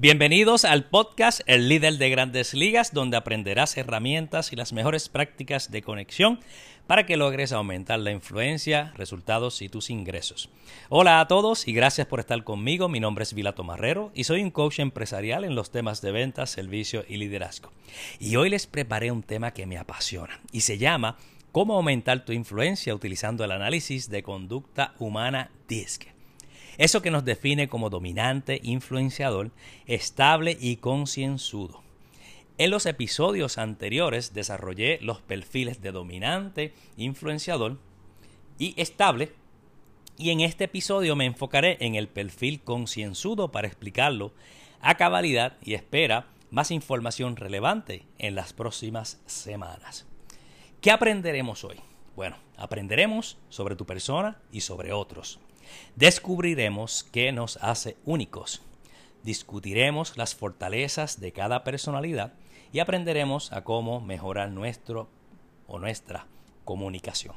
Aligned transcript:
Bienvenidos 0.00 0.64
al 0.64 0.84
podcast 0.84 1.40
El 1.46 1.68
líder 1.68 1.94
de 1.94 2.08
grandes 2.08 2.54
ligas, 2.54 2.94
donde 2.94 3.16
aprenderás 3.16 3.76
herramientas 3.76 4.52
y 4.52 4.56
las 4.56 4.72
mejores 4.72 5.08
prácticas 5.08 5.72
de 5.72 5.82
conexión 5.82 6.38
para 6.86 7.04
que 7.04 7.16
logres 7.16 7.50
aumentar 7.50 7.98
la 7.98 8.12
influencia, 8.12 8.92
resultados 8.94 9.60
y 9.60 9.68
tus 9.68 9.90
ingresos. 9.90 10.50
Hola 10.88 11.18
a 11.18 11.26
todos 11.26 11.66
y 11.66 11.72
gracias 11.72 12.06
por 12.06 12.20
estar 12.20 12.44
conmigo. 12.44 12.88
Mi 12.88 13.00
nombre 13.00 13.24
es 13.24 13.34
Vilato 13.34 13.64
Marrero 13.64 14.12
y 14.14 14.22
soy 14.22 14.44
un 14.44 14.52
coach 14.52 14.78
empresarial 14.78 15.42
en 15.42 15.56
los 15.56 15.72
temas 15.72 16.00
de 16.00 16.12
ventas, 16.12 16.50
servicio 16.50 17.04
y 17.08 17.16
liderazgo. 17.16 17.72
Y 18.20 18.36
hoy 18.36 18.50
les 18.50 18.68
preparé 18.68 19.10
un 19.10 19.24
tema 19.24 19.52
que 19.52 19.66
me 19.66 19.78
apasiona 19.78 20.40
y 20.52 20.60
se 20.60 20.78
llama 20.78 21.16
Cómo 21.50 21.74
aumentar 21.74 22.24
tu 22.24 22.30
influencia 22.30 22.94
utilizando 22.94 23.42
el 23.42 23.50
análisis 23.50 24.08
de 24.08 24.22
conducta 24.22 24.94
humana 25.00 25.50
DISC. 25.66 26.17
Eso 26.78 27.02
que 27.02 27.10
nos 27.10 27.24
define 27.24 27.68
como 27.68 27.90
dominante, 27.90 28.60
influenciador, 28.62 29.50
estable 29.86 30.56
y 30.58 30.76
concienzudo. 30.76 31.82
En 32.56 32.70
los 32.70 32.86
episodios 32.86 33.58
anteriores 33.58 34.32
desarrollé 34.32 34.98
los 35.00 35.20
perfiles 35.20 35.82
de 35.82 35.90
dominante, 35.90 36.72
influenciador 36.96 37.78
y 38.58 38.80
estable. 38.80 39.32
Y 40.16 40.30
en 40.30 40.40
este 40.40 40.64
episodio 40.64 41.16
me 41.16 41.24
enfocaré 41.24 41.76
en 41.80 41.96
el 41.96 42.08
perfil 42.08 42.60
concienzudo 42.60 43.50
para 43.50 43.66
explicarlo 43.66 44.32
a 44.80 44.96
cabalidad 44.96 45.56
y 45.62 45.74
espera 45.74 46.26
más 46.50 46.70
información 46.70 47.36
relevante 47.36 48.04
en 48.18 48.36
las 48.36 48.52
próximas 48.52 49.20
semanas. 49.26 50.06
¿Qué 50.80 50.92
aprenderemos 50.92 51.64
hoy? 51.64 51.76
Bueno, 52.14 52.36
aprenderemos 52.56 53.36
sobre 53.48 53.76
tu 53.76 53.84
persona 53.84 54.38
y 54.52 54.60
sobre 54.60 54.92
otros. 54.92 55.40
Descubriremos 55.96 57.04
qué 57.12 57.32
nos 57.32 57.56
hace 57.58 57.96
únicos. 58.04 58.62
Discutiremos 59.22 60.16
las 60.16 60.34
fortalezas 60.34 61.20
de 61.20 61.32
cada 61.32 61.64
personalidad 61.64 62.32
y 62.72 62.78
aprenderemos 62.78 63.52
a 63.52 63.64
cómo 63.64 64.00
mejorar 64.00 64.50
nuestro 64.50 65.08
o 65.66 65.78
nuestra 65.78 66.26
comunicación. 66.64 67.34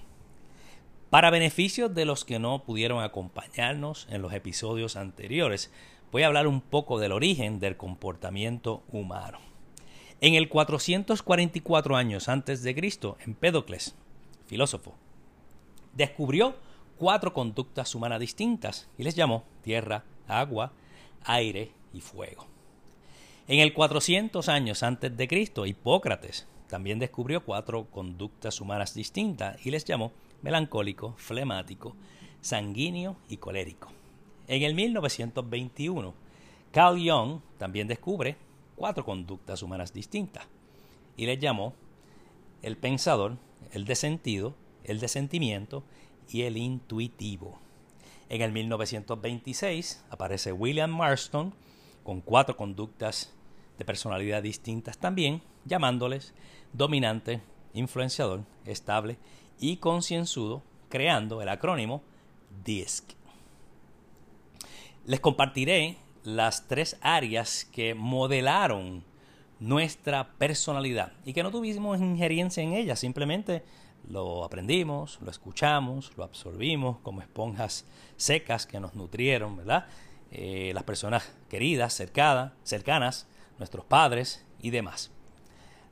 Para 1.09 1.30
beneficio 1.30 1.89
de 1.89 2.06
los 2.06 2.23
que 2.23 2.39
no 2.39 2.64
pudieron 2.64 3.03
acompañarnos 3.03 4.08
en 4.09 4.22
los 4.22 4.34
episodios 4.34 4.95
anteriores, 4.95 5.72
voy 6.11 6.23
a 6.23 6.28
hablar 6.28 6.47
un 6.47 6.61
poco 6.61 7.00
del 7.00 7.11
origen 7.11 7.59
del 7.59 7.75
comportamiento 7.75 8.84
humano. 8.91 9.39
En 10.22 10.36
el 10.36 10.50
444 10.50 11.95
años 11.97 12.30
antes 12.30 12.63
de 12.63 12.75
Cristo, 12.75 13.17
Empédocles, 13.25 13.95
filósofo, 14.45 14.95
descubrió 15.94 16.56
cuatro 17.02 17.33
conductas 17.33 17.95
humanas 17.95 18.19
distintas 18.19 18.88
y 18.95 19.02
les 19.02 19.16
llamó 19.16 19.44
tierra, 19.63 20.03
agua, 20.27 20.71
aire 21.23 21.71
y 21.94 21.99
fuego. 21.99 22.45
En 23.47 23.57
el 23.57 23.73
400 23.73 24.47
años 24.47 24.83
antes 24.83 25.17
de 25.17 25.27
Cristo, 25.27 25.66
Hipócrates 25.66 26.45
también 26.67 26.99
descubrió 26.99 27.44
cuatro 27.44 27.88
conductas 27.89 28.61
humanas 28.61 28.94
distintas 28.94 29.66
y 29.66 29.72
les 29.72 29.83
llamó 29.83 30.11
melancólico, 30.44 31.16
flemático, 31.17 31.95
sanguíneo 32.39 33.16
y 33.27 33.38
colérico. 33.38 33.91
En 34.47 34.61
el 34.61 34.75
1921, 34.75 36.13
Carl 36.72 36.99
Jung 37.03 37.39
también 37.57 37.88
descubre 37.88 38.38
cuatro 38.75 39.03
conductas 39.03 39.63
humanas 39.63 39.91
distintas 39.91 40.45
y 41.17 41.25
les 41.25 41.39
llamó 41.39 41.73
el 42.61 42.77
pensador, 42.77 43.38
el 43.72 43.85
de 43.85 43.95
sentido, 43.95 44.53
el 44.83 44.99
de 44.99 45.07
sentimiento 45.07 45.83
y 46.32 46.44
el 46.44 46.58
intuitivo. 46.58 47.60
En 48.30 48.42
el 48.42 48.52
1926 48.52 50.06
aparece 50.10 50.52
William 50.54 50.96
Marston 50.96 51.54
con 52.04 52.22
cuatro 52.22 52.56
conductas 52.58 53.34
de 53.78 53.86
personalidad 53.86 54.42
distintas 54.42 54.98
también, 54.98 55.42
llamándoles 55.66 56.34
dominante, 56.74 57.42
influenciador, 57.74 58.46
estable 58.66 59.18
y 59.59 59.78
concienzudo, 59.78 60.64
creando 60.90 61.41
el 61.41 61.50
acrónimo 61.50 62.02
DISC. 62.64 63.03
Les 65.06 65.20
compartiré 65.20 65.97
las 66.24 66.68
tres 66.68 66.97
áreas 67.02 67.66
que 67.66 67.96
modelaron 67.96 69.03
nuestra 69.59 70.34
personalidad 70.34 71.14
y 71.25 71.34
que 71.34 71.44
no 71.44 71.52
tuvimos 71.52 72.00
injerencia 72.00 72.64
en 72.64 72.74
ellas, 72.74 73.00
simplemente 73.00 73.64
lo 74.07 74.44
aprendimos, 74.44 75.19
lo 75.22 75.31
escuchamos, 75.31 76.12
lo 76.17 76.23
absorbimos 76.23 76.97
como 77.00 77.22
esponjas 77.22 77.85
secas 78.17 78.66
que 78.66 78.79
nos 78.79 78.95
nutrieron, 78.95 79.57
¿verdad? 79.57 79.85
Eh, 80.31 80.72
las 80.73 80.84
personas 80.84 81.31
queridas, 81.50 81.94
cercadas, 81.94 82.53
cercanas, 82.63 83.28
nuestros 83.57 83.85
padres 83.85 84.45
y 84.61 84.69
demás. 84.69 85.11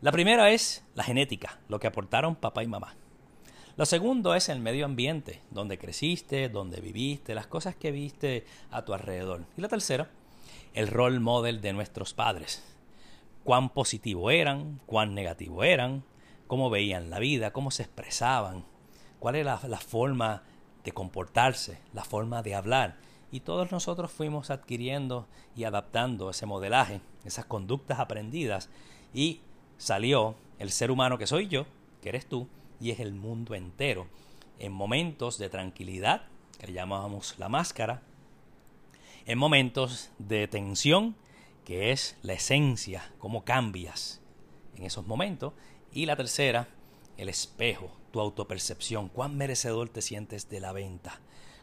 La 0.02 0.12
primera 0.12 0.50
es 0.52 0.84
la 0.96 1.04
genética, 1.04 1.60
lo 1.68 1.80
que 1.80 1.88
aportaron 1.88 2.36
papá 2.36 2.64
y 2.64 2.68
mamá. 2.68 2.96
Lo 3.76 3.86
segundo 3.86 4.36
es 4.36 4.50
el 4.50 4.60
medio 4.60 4.86
ambiente, 4.86 5.42
donde 5.52 5.78
creciste, 5.78 6.50
donde 6.50 6.82
viviste, 6.82 7.36
las 7.36 7.48
cosas 7.48 7.76
que 7.76 7.92
viste 7.92 8.46
a 8.72 8.84
tu 8.84 8.94
alrededor. 8.94 9.46
Y 9.58 9.62
la 9.62 9.70
tercera, 9.70 10.10
el 10.74 10.88
rol 10.88 11.20
model 11.20 11.62
de 11.62 11.74
nuestros 11.74 12.14
padres. 12.14 12.64
Cuán 13.44 13.70
positivo 13.70 14.32
eran, 14.32 14.82
cuán 14.86 15.16
negativo 15.16 15.64
eran, 15.64 16.04
cómo 16.50 16.72
veían 16.72 17.12
la 17.12 17.20
vida, 17.20 17.54
cómo 17.54 17.70
se 17.70 17.84
expresaban, 17.84 18.66
cuál 19.20 19.36
era 19.36 19.60
la, 19.68 19.78
forma 19.78 20.42
de 20.84 20.92
comportarse, 20.92 21.78
la 21.94 22.04
forma 22.04 22.42
de 22.42 22.56
hablar. 22.56 22.98
Y 23.32 23.42
todos 23.42 23.72
nosotros 23.72 24.10
fuimos 24.10 24.50
adquiriendo 24.50 25.28
y 25.56 25.66
adaptando 25.66 26.32
ese 26.32 26.48
modelaje, 26.48 27.02
esas 27.24 27.46
conductas 27.46 28.00
aprendidas, 28.00 28.72
y 29.14 29.42
salió 29.78 30.34
el 30.58 30.72
ser 30.72 30.90
humano 30.90 31.20
que 31.20 31.28
soy 31.28 31.48
yo, 31.50 31.68
que 32.02 32.10
eres 32.10 32.26
tú, 32.26 32.48
y 32.82 32.90
es 32.90 33.00
el 33.00 33.14
mundo 33.14 33.54
entero. 33.54 34.08
En 34.58 34.72
momentos 34.72 35.38
de 35.38 35.50
tranquilidad, 35.50 36.24
que 36.58 36.74
llamábamos 36.74 37.38
la 37.38 37.48
máscara, 37.48 38.02
en 39.28 39.38
momentos 39.38 40.10
de 40.18 40.48
tensión, 40.48 41.16
que 41.64 41.92
es 41.92 42.18
la 42.24 42.34
esencia, 42.34 43.14
cómo 43.20 43.44
cambias 43.46 44.20
en 44.76 44.86
esos 44.86 45.06
momentos, 45.06 45.54
y 45.92 46.06
la 46.06 46.16
tercera, 46.16 46.68
el 47.18 47.30
espejo, 47.30 47.92
tu 48.12 48.20
autopercepción, 48.20 49.10
cuán 49.10 49.38
merecedor 49.38 49.90
te 49.90 50.02
sientes 50.02 50.50
de 50.50 50.60
la 50.60 50.72
venta, 50.72 51.20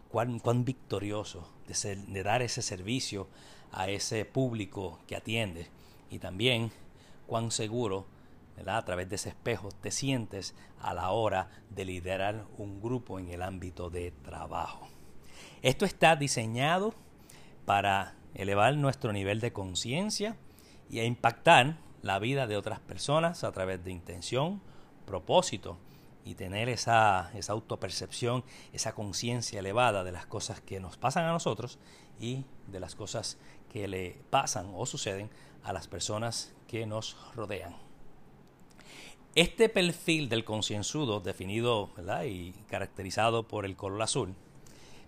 cuán, 0.09 0.39
cuán 0.39 0.65
victorioso 0.65 1.51
de, 1.67 1.97
de 1.97 2.23
dar 2.23 2.43
ese 2.43 2.63
servicio 2.63 3.29
a 3.73 3.89
ese 3.89 4.25
público 4.25 5.01
que 5.07 5.17
atiende 5.17 5.69
y 6.11 6.19
también 6.19 6.71
cuán 7.27 7.51
seguro 7.51 8.07
a 8.65 8.85
través 8.85 9.09
de 9.09 9.17
ese 9.17 9.31
espejo 9.31 9.69
te 9.81 9.91
sientes 9.91 10.55
a 10.81 10.95
la 10.95 11.11
hora 11.11 11.51
de 11.71 11.85
liderar 11.85 12.47
un 12.57 12.81
grupo 12.81 13.19
en 13.19 13.29
el 13.29 13.43
ámbito 13.43 13.91
de 13.91 14.13
trabajo. 14.23 14.89
Esto 15.63 15.85
está 15.85 16.17
diseñado 16.17 16.95
para 17.65 18.15
elevar 18.35 18.77
nuestro 18.77 19.13
nivel 19.13 19.41
de 19.41 19.53
conciencia 19.53 20.37
y 20.89 21.01
a 21.01 21.05
impactar 21.05 21.79
la 22.07 22.19
vida 22.19 22.47
de 22.47 22.57
otras 22.57 22.81
personas 22.81 23.45
a 23.45 23.53
través 23.53 23.85
de 23.85 23.91
intención, 23.91 24.63
propósito 25.05 25.79
y 26.25 26.35
tener 26.35 26.69
esa, 26.69 27.31
esa 27.35 27.53
autopercepción, 27.53 28.45
esa 28.73 28.95
conciencia 28.95 29.61
elevada 29.61 30.05
de 30.05 30.13
las 30.13 30.27
cosas 30.27 30.61
que 30.61 30.81
nos 30.81 30.97
pasan 30.97 31.25
a 31.25 31.33
nosotros 31.33 31.79
y 32.21 32.45
de 32.67 32.81
las 32.81 32.95
cosas 32.95 33.39
que 33.73 33.89
le 33.89 34.19
pasan 34.31 34.73
o 34.75 34.87
suceden 34.87 35.31
a 35.63 35.73
las 35.73 35.89
personas 35.89 36.55
que 36.67 36.87
nos 36.87 37.17
rodean. 37.35 37.77
Este 39.35 39.69
perfil 39.69 40.29
del 40.29 40.45
concienzudo, 40.45 41.21
definido 41.21 41.91
y 42.27 42.53
caracterizado 42.69 43.47
por 43.47 43.67
el 43.67 43.77
color 43.77 44.01
azul, 44.03 44.35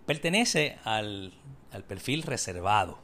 pertenece 0.04 0.78
al, 0.84 1.32
al 1.72 1.84
perfil 1.84 2.22
reservado, 2.22 2.98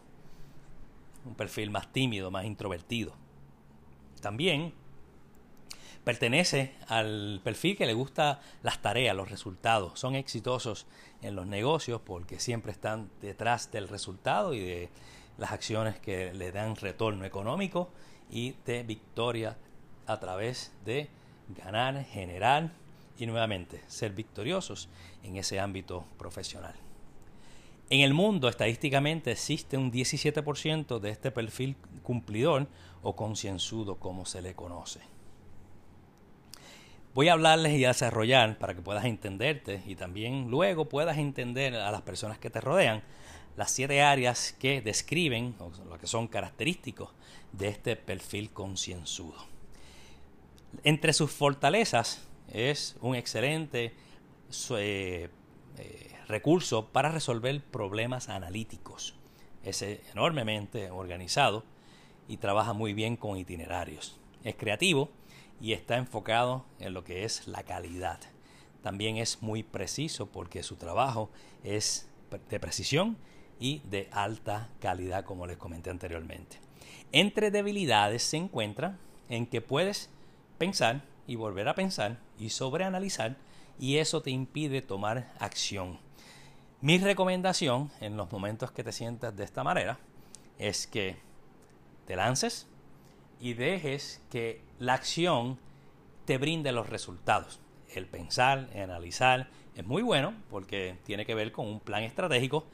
un 1.24 1.34
perfil 1.34 1.70
más 1.70 1.90
tímido, 1.92 2.30
más 2.30 2.44
introvertido 2.44 3.23
también 4.24 4.72
pertenece 6.02 6.72
al 6.88 7.42
perfil 7.44 7.76
que 7.76 7.84
le 7.84 7.92
gusta 7.92 8.40
las 8.62 8.80
tareas, 8.80 9.14
los 9.14 9.30
resultados. 9.30 10.00
Son 10.00 10.14
exitosos 10.14 10.86
en 11.20 11.36
los 11.36 11.46
negocios 11.46 12.00
porque 12.00 12.40
siempre 12.40 12.72
están 12.72 13.10
detrás 13.20 13.70
del 13.70 13.86
resultado 13.86 14.54
y 14.54 14.60
de 14.60 14.88
las 15.36 15.52
acciones 15.52 16.00
que 16.00 16.32
le 16.32 16.52
dan 16.52 16.74
retorno 16.76 17.26
económico 17.26 17.90
y 18.30 18.54
de 18.64 18.82
victoria 18.82 19.58
a 20.06 20.18
través 20.18 20.72
de 20.86 21.10
ganar, 21.48 22.02
generar 22.06 22.72
y 23.18 23.26
nuevamente 23.26 23.82
ser 23.88 24.12
victoriosos 24.12 24.88
en 25.22 25.36
ese 25.36 25.60
ámbito 25.60 26.06
profesional. 26.16 26.83
En 27.94 28.00
el 28.00 28.12
mundo, 28.12 28.48
estadísticamente, 28.48 29.30
existe 29.30 29.76
un 29.76 29.92
17% 29.92 30.98
de 30.98 31.10
este 31.10 31.30
perfil 31.30 31.76
cumplidor 32.02 32.66
o 33.02 33.14
concienzudo, 33.14 34.00
como 34.00 34.26
se 34.26 34.42
le 34.42 34.54
conoce. 34.54 34.98
Voy 37.14 37.28
a 37.28 37.34
hablarles 37.34 37.74
y 37.74 37.84
a 37.84 37.88
desarrollar 37.88 38.58
para 38.58 38.74
que 38.74 38.82
puedas 38.82 39.04
entenderte 39.04 39.80
y 39.86 39.94
también 39.94 40.50
luego 40.50 40.88
puedas 40.88 41.18
entender 41.18 41.76
a 41.76 41.92
las 41.92 42.02
personas 42.02 42.36
que 42.40 42.50
te 42.50 42.60
rodean 42.60 43.04
las 43.56 43.70
siete 43.70 44.02
áreas 44.02 44.56
que 44.58 44.80
describen 44.80 45.54
o 45.60 45.70
lo 45.88 45.96
que 45.96 46.08
son 46.08 46.26
característicos 46.26 47.10
de 47.52 47.68
este 47.68 47.94
perfil 47.94 48.50
concienzudo. 48.50 49.46
Entre 50.82 51.12
sus 51.12 51.30
fortalezas 51.30 52.26
es 52.52 52.96
un 53.00 53.14
excelente 53.14 53.94
eh, 54.78 55.28
eh, 55.78 56.10
recurso 56.28 56.88
para 56.88 57.10
resolver 57.10 57.62
problemas 57.62 58.28
analíticos. 58.28 59.14
Es 59.62 59.82
enormemente 59.82 60.90
organizado 60.90 61.64
y 62.28 62.36
trabaja 62.36 62.72
muy 62.72 62.94
bien 62.94 63.16
con 63.16 63.36
itinerarios. 63.36 64.18
Es 64.42 64.56
creativo 64.56 65.10
y 65.60 65.72
está 65.72 65.96
enfocado 65.96 66.64
en 66.78 66.94
lo 66.94 67.04
que 67.04 67.24
es 67.24 67.46
la 67.46 67.62
calidad. 67.62 68.20
También 68.82 69.16
es 69.16 69.42
muy 69.42 69.62
preciso 69.62 70.26
porque 70.26 70.62
su 70.62 70.76
trabajo 70.76 71.30
es 71.62 72.08
de 72.50 72.60
precisión 72.60 73.16
y 73.58 73.80
de 73.88 74.08
alta 74.12 74.68
calidad, 74.80 75.24
como 75.24 75.46
les 75.46 75.56
comenté 75.56 75.90
anteriormente. 75.90 76.58
Entre 77.12 77.50
debilidades 77.50 78.22
se 78.22 78.36
encuentra 78.36 78.98
en 79.28 79.46
que 79.46 79.60
puedes 79.60 80.10
pensar 80.58 81.02
y 81.26 81.36
volver 81.36 81.68
a 81.68 81.74
pensar 81.74 82.18
y 82.38 82.50
sobreanalizar 82.50 83.36
y 83.78 83.98
eso 83.98 84.22
te 84.22 84.30
impide 84.30 84.82
tomar 84.82 85.32
acción. 85.38 85.98
Mi 86.80 86.98
recomendación 86.98 87.90
en 88.00 88.16
los 88.16 88.30
momentos 88.30 88.70
que 88.70 88.84
te 88.84 88.92
sientas 88.92 89.34
de 89.36 89.44
esta 89.44 89.64
manera 89.64 89.98
es 90.58 90.86
que 90.86 91.16
te 92.06 92.16
lances 92.16 92.66
y 93.40 93.54
dejes 93.54 94.22
que 94.30 94.62
la 94.78 94.94
acción 94.94 95.58
te 96.24 96.38
brinde 96.38 96.72
los 96.72 96.88
resultados. 96.88 97.60
El 97.94 98.06
pensar, 98.06 98.68
el 98.74 98.82
analizar 98.82 99.48
es 99.74 99.86
muy 99.86 100.02
bueno 100.02 100.34
porque 100.50 100.98
tiene 101.04 101.24
que 101.26 101.34
ver 101.34 101.52
con 101.52 101.66
un 101.66 101.80
plan 101.80 102.02
estratégico, 102.02 102.66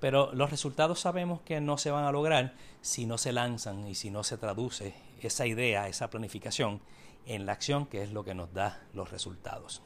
pero 0.00 0.32
los 0.32 0.50
resultados 0.50 1.00
sabemos 1.00 1.40
que 1.42 1.60
no 1.60 1.78
se 1.78 1.90
van 1.90 2.04
a 2.04 2.12
lograr 2.12 2.54
si 2.80 3.06
no 3.06 3.18
se 3.18 3.32
lanzan 3.32 3.86
y 3.86 3.94
si 3.94 4.10
no 4.10 4.22
se 4.24 4.38
traduce 4.38 4.94
esa 5.20 5.46
idea, 5.46 5.88
esa 5.88 6.10
planificación 6.10 6.80
en 7.26 7.46
la 7.46 7.52
acción 7.52 7.86
que 7.86 8.02
es 8.02 8.12
lo 8.12 8.24
que 8.24 8.34
nos 8.34 8.52
da 8.52 8.82
los 8.94 9.10
resultados. 9.10 9.82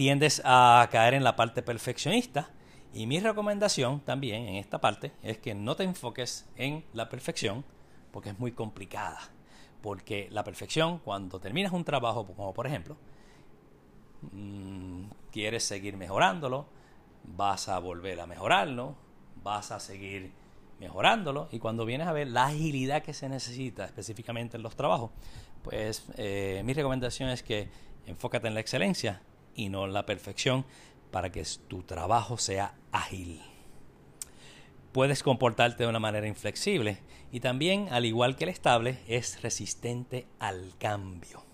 Tiendes 0.00 0.40
a 0.46 0.88
caer 0.90 1.12
en 1.12 1.24
la 1.24 1.36
parte 1.36 1.60
perfeccionista 1.60 2.48
y 2.94 3.06
mi 3.06 3.20
recomendación 3.20 4.00
también 4.00 4.48
en 4.48 4.54
esta 4.54 4.80
parte 4.80 5.12
es 5.22 5.36
que 5.36 5.54
no 5.54 5.76
te 5.76 5.82
enfoques 5.82 6.48
en 6.56 6.86
la 6.94 7.10
perfección 7.10 7.66
porque 8.10 8.30
es 8.30 8.38
muy 8.38 8.52
complicada. 8.52 9.20
Porque 9.82 10.28
la 10.30 10.42
perfección, 10.42 11.00
cuando 11.00 11.38
terminas 11.38 11.72
un 11.72 11.84
trabajo, 11.84 12.26
como 12.26 12.54
por 12.54 12.66
ejemplo, 12.66 12.96
mm, 14.32 15.02
quieres 15.30 15.64
seguir 15.64 15.98
mejorándolo, 15.98 16.64
vas 17.22 17.68
a 17.68 17.78
volver 17.78 18.20
a 18.20 18.26
mejorarlo, 18.26 18.94
vas 19.44 19.70
a 19.70 19.80
seguir 19.80 20.32
mejorándolo 20.78 21.50
y 21.52 21.58
cuando 21.58 21.84
vienes 21.84 22.06
a 22.06 22.12
ver 22.12 22.28
la 22.28 22.46
agilidad 22.46 23.02
que 23.02 23.12
se 23.12 23.28
necesita 23.28 23.84
específicamente 23.84 24.56
en 24.56 24.62
los 24.62 24.76
trabajos, 24.76 25.10
pues 25.62 26.06
eh, 26.16 26.62
mi 26.64 26.72
recomendación 26.72 27.28
es 27.28 27.42
que 27.42 27.68
enfócate 28.06 28.48
en 28.48 28.54
la 28.54 28.60
excelencia 28.60 29.20
y 29.54 29.68
no 29.68 29.86
la 29.86 30.06
perfección 30.06 30.64
para 31.10 31.30
que 31.30 31.44
tu 31.68 31.82
trabajo 31.82 32.38
sea 32.38 32.74
ágil. 32.92 33.40
Puedes 34.92 35.22
comportarte 35.22 35.84
de 35.84 35.88
una 35.88 36.00
manera 36.00 36.26
inflexible 36.26 36.98
y 37.32 37.40
también, 37.40 37.88
al 37.90 38.06
igual 38.06 38.36
que 38.36 38.44
el 38.44 38.50
estable, 38.50 38.98
es 39.06 39.42
resistente 39.42 40.26
al 40.38 40.72
cambio. 40.78 41.44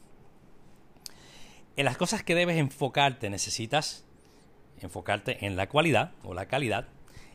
En 1.76 1.84
las 1.84 1.98
cosas 1.98 2.22
que 2.22 2.34
debes 2.34 2.56
enfocarte 2.56 3.28
necesitas 3.28 4.06
enfocarte 4.80 5.44
en 5.44 5.56
la 5.56 5.68
cualidad 5.68 6.12
o 6.22 6.34
la 6.34 6.46
calidad, 6.46 6.88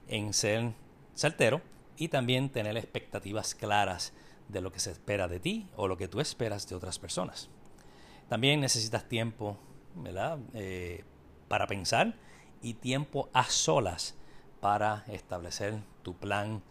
en 0.08 0.34
ser 0.34 0.74
certero 1.16 1.62
y 1.98 2.08
también 2.08 2.50
tener 2.50 2.78
expectativas 2.78 3.56
claras 3.56 4.14
de 4.48 4.62
lo 4.62 4.72
que 4.72 4.80
se 4.80 4.92
espera 4.92 5.28
de 5.28 5.40
ti 5.40 5.68
o 5.76 5.88
lo 5.88 5.98
que 5.98 6.08
tú 6.08 6.20
esperas 6.20 6.68
de 6.68 6.76
otras 6.76 7.00
personas. 7.00 7.50
También 8.30 8.60
necesitas 8.60 9.08
tiempo 9.08 9.58
Eh, 10.54 11.04
para 11.48 11.68
pensar 11.68 12.16
y 12.62 12.76
tiempo 12.76 13.30
a 13.34 13.44
solas 13.46 14.16
para 14.62 15.04
establecer 15.08 15.82
tu 16.02 16.16
plan 16.16 16.64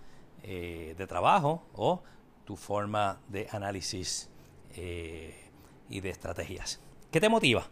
eh, 0.42 0.94
de 0.96 1.06
trabajo 1.06 1.66
o 1.74 2.02
tu 2.46 2.56
forma 2.56 3.20
de 3.28 3.46
análisis 3.50 4.30
eh, 4.74 5.50
y 5.90 6.00
de 6.00 6.10
estrategias. 6.10 6.80
¿Qué 7.10 7.20
te 7.20 7.28
motiva? 7.28 7.68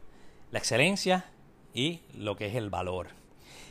La 0.51 0.59
excelencia 0.59 1.31
y 1.73 2.03
lo 2.13 2.37
que 2.37 2.47
es 2.47 2.55
el 2.55 2.69
valor. 2.69 3.09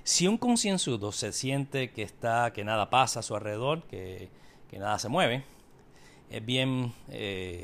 Si 0.04 0.28
un 0.28 0.38
concienzudo 0.38 1.12
se 1.12 1.32
siente 1.32 1.92
que 1.92 2.02
está, 2.02 2.54
que 2.54 2.64
nada 2.64 2.90
pasa 2.90 3.20
a 3.20 3.24
su 3.24 3.36
alrededor, 3.36 3.84
que, 3.84 4.30
nada 4.72 4.98
se 5.00 5.10
mueve, 5.10 5.44
es 6.30 6.46
bien 6.46 6.94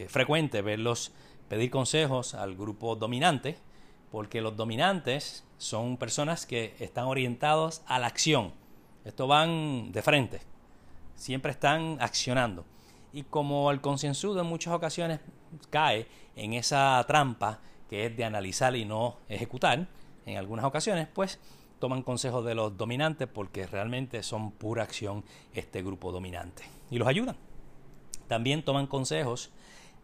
frecuente 0.09 0.61
verlos 0.61 1.13
pedir 1.47 1.71
consejos 1.71 2.33
al 2.33 2.55
grupo 2.55 2.95
dominante, 2.95 3.57
porque 4.13 4.41
los 4.41 4.55
dominantes 4.55 5.43
son 5.57 5.97
personas 5.97 6.45
que 6.45 6.75
están 6.77 7.05
orientados 7.05 7.81
a 7.87 7.97
la 7.97 8.05
acción. 8.05 8.53
Esto 9.05 9.25
van 9.25 9.91
de 9.91 10.03
frente, 10.03 10.39
siempre 11.15 11.51
están 11.51 11.97
accionando. 11.99 12.63
Y 13.11 13.23
como 13.23 13.71
el 13.71 13.81
concienzudo 13.81 14.41
en 14.41 14.45
muchas 14.45 14.71
ocasiones 14.75 15.19
cae 15.71 16.05
en 16.35 16.53
esa 16.53 17.03
trampa 17.07 17.59
que 17.89 18.05
es 18.05 18.15
de 18.15 18.23
analizar 18.23 18.75
y 18.75 18.85
no 18.85 19.17
ejecutar, 19.29 19.87
en 20.27 20.37
algunas 20.37 20.65
ocasiones, 20.65 21.07
pues 21.11 21.39
toman 21.79 22.03
consejos 22.03 22.45
de 22.45 22.53
los 22.53 22.77
dominantes 22.77 23.27
porque 23.27 23.65
realmente 23.65 24.21
son 24.21 24.51
pura 24.51 24.83
acción 24.83 25.25
este 25.55 25.81
grupo 25.81 26.11
dominante 26.11 26.65
y 26.91 26.99
los 26.99 27.07
ayudan. 27.07 27.35
También 28.27 28.63
toman 28.63 28.85
consejos 28.85 29.49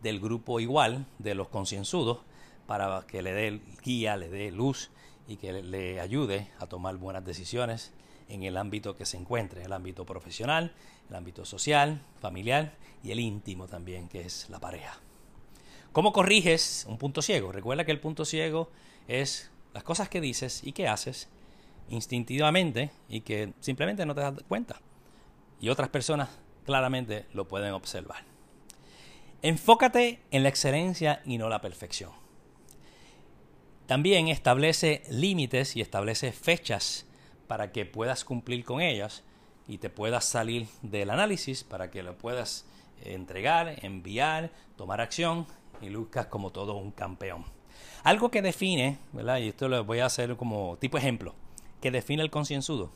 del 0.02 0.20
grupo 0.20 0.60
igual, 0.60 1.06
de 1.20 1.36
los 1.36 1.50
concienzudos, 1.50 2.22
para 2.70 3.04
que 3.08 3.24
le 3.24 3.34
dé 3.34 3.62
guía, 3.84 4.16
le 4.16 4.30
dé 4.30 4.52
luz 4.52 4.92
y 5.28 5.38
que 5.38 5.64
le 5.64 6.00
ayude 6.00 6.52
a 6.60 6.68
tomar 6.68 6.98
buenas 6.98 7.26
decisiones 7.26 7.92
en 8.28 8.44
el 8.44 8.58
ámbito 8.58 8.96
que 8.96 9.08
se 9.08 9.18
encuentre, 9.18 9.64
el 9.64 9.74
ámbito 9.74 10.06
profesional, 10.06 10.72
el 11.10 11.16
ámbito 11.16 11.46
social, 11.46 12.04
familiar 12.22 12.76
y 13.04 13.10
el 13.10 13.22
íntimo 13.22 13.68
también, 13.68 14.08
que 14.08 14.22
es 14.22 14.52
la 14.52 14.60
pareja. 14.60 15.00
¿Cómo 15.94 16.14
corriges 16.14 16.86
un 16.88 17.00
punto 17.00 17.24
ciego? 17.24 17.52
Recuerda 17.52 17.86
que 17.86 17.92
el 17.92 18.00
punto 18.00 18.24
ciego 18.24 18.70
es 19.08 19.50
las 19.74 19.82
cosas 19.82 20.08
que 20.08 20.22
dices 20.22 20.62
y 20.64 20.74
que 20.74 20.88
haces 20.88 21.28
instintivamente 21.90 22.92
y 23.10 23.22
que 23.22 23.52
simplemente 23.62 24.06
no 24.06 24.14
te 24.14 24.22
das 24.22 24.36
cuenta. 24.48 24.80
Y 25.60 25.70
otras 25.70 25.90
personas 25.90 26.30
claramente 26.68 27.26
lo 27.34 27.48
pueden 27.48 27.74
observar. 27.74 28.26
Enfócate 29.42 30.22
en 30.30 30.44
la 30.44 30.50
excelencia 30.50 31.24
y 31.26 31.40
no 31.40 31.50
la 31.50 31.62
perfección. 31.62 32.19
También 33.90 34.28
establece 34.28 35.02
límites 35.10 35.76
y 35.76 35.82
establece 35.82 36.32
fechas 36.32 37.08
para 37.48 37.72
que 37.72 37.88
puedas 37.88 38.24
cumplir 38.24 38.64
con 38.64 38.82
ellas 38.82 39.24
y 39.68 39.80
te 39.80 39.90
puedas 39.90 40.26
salir 40.26 40.68
del 40.84 41.10
análisis 41.10 41.64
para 41.64 41.90
que 41.90 42.04
lo 42.04 42.16
puedas 42.16 42.68
entregar, 43.04 43.84
enviar, 43.84 44.52
tomar 44.76 45.02
acción 45.02 45.48
y 45.82 45.90
luzcas 45.90 46.28
como 46.28 46.52
todo 46.52 46.76
un 46.76 46.92
campeón. 46.92 47.46
Algo 48.04 48.30
que 48.30 48.44
define, 48.44 49.00
¿verdad? 49.12 49.40
Y 49.40 49.48
esto 49.48 49.68
lo 49.68 49.84
voy 49.84 50.02
a 50.02 50.06
hacer 50.06 50.38
como 50.38 50.78
tipo 50.78 51.00
ejemplo, 51.00 51.34
que 51.82 51.90
define 51.90 52.22
el 52.22 52.30
concienzudo, 52.30 52.92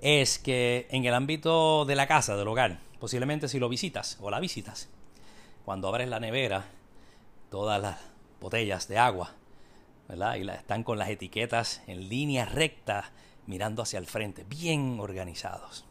es 0.00 0.38
que 0.38 0.86
en 0.92 1.04
el 1.06 1.14
ámbito 1.14 1.84
de 1.86 1.96
la 1.96 2.06
casa, 2.06 2.36
del 2.36 2.46
hogar, 2.46 2.78
posiblemente 3.00 3.48
si 3.48 3.58
lo 3.58 3.68
visitas 3.68 4.16
o 4.20 4.30
la 4.30 4.38
visitas, 4.38 4.88
cuando 5.64 5.88
abres 5.88 6.08
la 6.08 6.20
nevera, 6.20 6.66
todas 7.50 7.82
las 7.82 7.98
botellas 8.40 8.86
de 8.86 8.96
agua, 8.96 9.34
Y 10.12 10.48
están 10.48 10.82
con 10.82 10.98
las 10.98 11.08
etiquetas 11.08 11.82
en 11.86 12.08
línea 12.08 12.44
recta, 12.44 13.12
mirando 13.46 13.82
hacia 13.82 13.98
el 14.00 14.06
frente, 14.06 14.44
bien 14.44 14.98
organizados. 14.98 15.84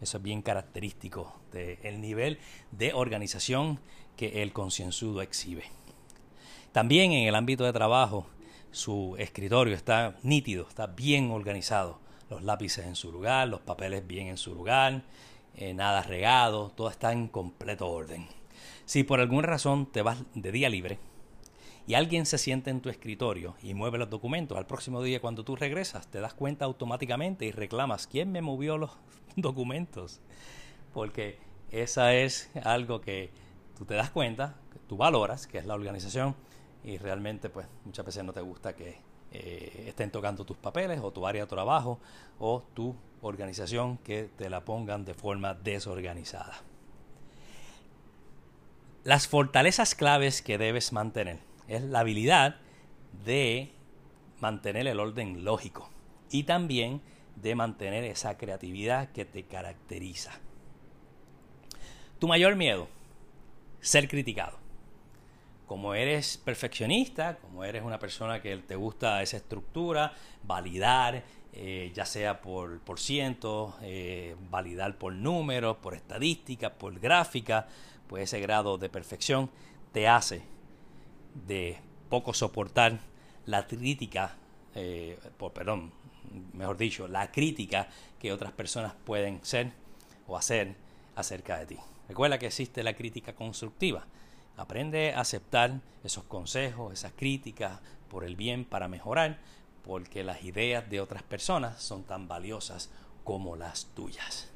Eso 0.00 0.18
es 0.18 0.22
bien 0.22 0.42
característico 0.42 1.40
del 1.50 2.00
nivel 2.00 2.38
de 2.70 2.92
organización 2.92 3.80
que 4.16 4.42
el 4.42 4.52
concienzudo 4.52 5.22
exhibe. 5.22 5.64
También 6.70 7.12
en 7.12 7.26
el 7.26 7.34
ámbito 7.34 7.64
de 7.64 7.72
trabajo, 7.72 8.26
su 8.70 9.16
escritorio 9.18 9.74
está 9.74 10.16
nítido, 10.22 10.68
está 10.68 10.86
bien 10.86 11.32
organizado. 11.32 11.98
Los 12.30 12.42
lápices 12.42 12.86
en 12.86 12.94
su 12.94 13.10
lugar, 13.10 13.48
los 13.48 13.60
papeles 13.60 14.06
bien 14.06 14.28
en 14.28 14.36
su 14.36 14.54
lugar, 14.54 15.02
eh, 15.56 15.74
nada 15.74 16.02
regado, 16.02 16.70
todo 16.70 16.90
está 16.90 17.12
en 17.12 17.26
completo 17.26 17.88
orden. 17.88 18.28
Si 18.86 19.02
por 19.02 19.20
alguna 19.20 19.48
razón 19.48 19.86
te 19.86 20.02
vas 20.02 20.18
de 20.34 20.52
día 20.52 20.68
libre 20.68 20.98
y 21.86 21.94
alguien 21.94 22.24
se 22.26 22.38
siente 22.38 22.70
en 22.70 22.80
tu 22.80 22.88
escritorio 22.88 23.56
y 23.62 23.74
mueve 23.74 23.98
los 23.98 24.08
documentos, 24.08 24.56
al 24.56 24.66
próximo 24.66 25.02
día 25.02 25.20
cuando 25.20 25.44
tú 25.44 25.54
regresas 25.56 26.06
te 26.08 26.20
das 26.20 26.34
cuenta 26.34 26.64
automáticamente 26.64 27.44
y 27.44 27.52
reclamas, 27.52 28.06
¿quién 28.06 28.32
me 28.32 28.40
movió 28.40 28.78
los 28.78 28.92
documentos? 29.36 30.20
Porque 30.92 31.38
esa 31.70 32.14
es 32.14 32.50
algo 32.64 33.00
que 33.00 33.30
tú 33.76 33.84
te 33.84 33.94
das 33.94 34.10
cuenta, 34.10 34.56
que 34.72 34.78
tú 34.78 34.96
valoras, 34.96 35.46
que 35.46 35.58
es 35.58 35.66
la 35.66 35.74
organización 35.74 36.34
y 36.82 36.98
realmente 36.98 37.50
pues 37.50 37.66
muchas 37.84 38.06
veces 38.06 38.24
no 38.24 38.32
te 38.32 38.40
gusta 38.40 38.74
que 38.74 38.98
eh, 39.32 39.84
estén 39.88 40.10
tocando 40.10 40.44
tus 40.44 40.56
papeles 40.56 41.00
o 41.02 41.10
tu 41.10 41.26
área 41.26 41.42
de 41.42 41.48
trabajo 41.48 41.98
o 42.38 42.62
tu 42.72 42.94
organización 43.20 43.98
que 43.98 44.30
te 44.36 44.48
la 44.48 44.64
pongan 44.64 45.04
de 45.04 45.14
forma 45.14 45.54
desorganizada. 45.54 46.62
Las 49.02 49.26
fortalezas 49.28 49.94
claves 49.94 50.40
que 50.40 50.56
debes 50.56 50.92
mantener 50.92 51.40
es 51.68 51.82
la 51.82 52.00
habilidad 52.00 52.56
de 53.24 53.70
mantener 54.40 54.86
el 54.86 55.00
orden 55.00 55.44
lógico 55.44 55.90
y 56.30 56.44
también 56.44 57.00
de 57.36 57.54
mantener 57.54 58.04
esa 58.04 58.36
creatividad 58.36 59.10
que 59.12 59.24
te 59.24 59.44
caracteriza. 59.44 60.32
Tu 62.18 62.28
mayor 62.28 62.56
miedo, 62.56 62.88
ser 63.80 64.08
criticado. 64.08 64.58
Como 65.66 65.94
eres 65.94 66.36
perfeccionista, 66.36 67.36
como 67.38 67.64
eres 67.64 67.82
una 67.82 67.98
persona 67.98 68.40
que 68.40 68.56
te 68.58 68.76
gusta 68.76 69.22
esa 69.22 69.38
estructura, 69.38 70.12
validar, 70.42 71.24
eh, 71.52 71.90
ya 71.94 72.04
sea 72.04 72.40
por, 72.40 72.80
por 72.80 73.00
ciento, 73.00 73.76
eh, 73.82 74.36
validar 74.50 74.98
por 74.98 75.14
números, 75.14 75.78
por 75.78 75.94
estadística, 75.94 76.74
por 76.74 76.98
gráfica, 77.00 77.66
pues 78.08 78.24
ese 78.24 78.40
grado 78.40 78.76
de 78.76 78.88
perfección 78.90 79.50
te 79.92 80.06
hace 80.06 80.42
de 81.34 81.78
poco 82.08 82.32
soportar 82.32 83.00
la 83.46 83.66
crítica, 83.66 84.36
eh, 84.74 85.18
por, 85.36 85.52
perdón, 85.52 85.92
mejor 86.52 86.76
dicho, 86.76 87.08
la 87.08 87.30
crítica 87.30 87.88
que 88.18 88.32
otras 88.32 88.52
personas 88.52 88.94
pueden 89.04 89.44
ser 89.44 89.72
o 90.26 90.36
hacer 90.36 90.74
acerca 91.16 91.58
de 91.58 91.66
ti. 91.66 91.76
Recuerda 92.08 92.38
que 92.38 92.46
existe 92.46 92.82
la 92.82 92.94
crítica 92.94 93.34
constructiva. 93.34 94.06
Aprende 94.56 95.14
a 95.14 95.20
aceptar 95.20 95.80
esos 96.04 96.24
consejos, 96.24 96.92
esas 96.92 97.12
críticas 97.12 97.80
por 98.08 98.24
el 98.24 98.36
bien 98.36 98.64
para 98.64 98.88
mejorar, 98.88 99.38
porque 99.84 100.22
las 100.22 100.44
ideas 100.44 100.88
de 100.88 101.00
otras 101.00 101.22
personas 101.22 101.82
son 101.82 102.04
tan 102.04 102.28
valiosas 102.28 102.90
como 103.24 103.56
las 103.56 103.86
tuyas. 103.94 104.50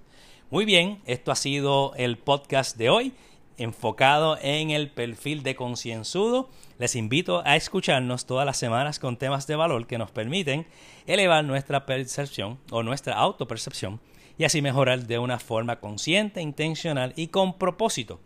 Muy 0.51 0.65
bien, 0.65 1.03
esto 1.05 1.33
ha 1.33 1.37
sido 1.37 1.95
el 1.97 2.17
podcast 2.17 2.77
de 2.77 2.91
hoy 2.91 3.13
enfocado 3.59 4.39
en 4.41 4.71
el 4.71 4.91
perfil 4.91 5.43
de 5.43 5.57
concienzudo. 5.57 6.49
Les 6.79 6.97
invito 6.97 7.43
a 7.45 7.57
escucharnos 7.57 8.25
todas 8.25 8.47
las 8.47 8.57
semanas 8.57 8.99
con 8.99 9.17
temas 9.17 9.47
de 9.47 9.57
valor 9.57 9.87
que 9.87 9.99
nos 9.99 10.11
permiten 10.11 10.67
elevar 11.07 11.45
nuestra 11.45 11.85
percepción 11.85 12.59
o 12.71 12.83
nuestra 12.83 13.15
autopercepción 13.17 14.01
y 14.39 14.45
así 14.45 14.63
mejorar 14.63 15.07
de 15.07 15.19
una 15.19 15.39
forma 15.39 15.81
consciente, 15.81 16.41
intencional 16.41 17.13
y 17.17 17.29
con 17.29 17.59
propósito 17.59 18.21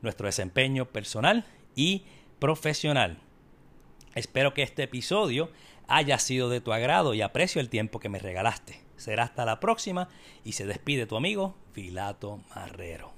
nuestro 0.00 0.26
desempeño 0.26 0.86
personal 0.86 1.44
y 1.74 2.04
profesional. 2.38 3.18
Espero 4.14 4.54
que 4.54 4.62
este 4.62 4.84
episodio 4.84 5.50
haya 5.88 6.18
sido 6.18 6.48
de 6.48 6.60
tu 6.60 6.72
agrado 6.72 7.14
y 7.14 7.22
aprecio 7.22 7.60
el 7.60 7.68
tiempo 7.68 8.00
que 8.00 8.08
me 8.08 8.18
regalaste. 8.18 8.80
Será 8.96 9.24
hasta 9.24 9.44
la 9.44 9.60
próxima 9.60 10.08
y 10.44 10.52
se 10.52 10.66
despide 10.66 11.06
tu 11.06 11.16
amigo 11.16 11.54
Filato 11.72 12.40
Marrero. 12.54 13.15